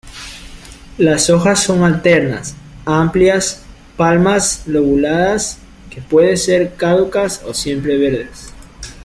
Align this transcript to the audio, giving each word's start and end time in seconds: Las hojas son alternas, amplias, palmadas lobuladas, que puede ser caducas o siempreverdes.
Las 0.97 1.29
hojas 1.29 1.59
son 1.61 1.83
alternas, 1.83 2.55
amplias, 2.85 3.61
palmadas 3.95 4.63
lobuladas, 4.65 5.59
que 5.91 6.01
puede 6.01 6.37
ser 6.37 6.73
caducas 6.73 7.43
o 7.45 7.53
siempreverdes. 7.53 8.51